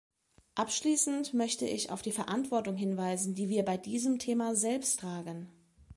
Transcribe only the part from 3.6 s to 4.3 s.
bei diesem